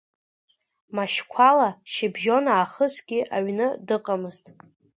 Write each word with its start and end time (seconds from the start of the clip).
Машьқәала 0.95 1.69
шьыбжьон 1.91 2.45
аахысгьы 2.53 3.19
аҩны 3.35 3.67
дыҟамызт. 3.87 4.45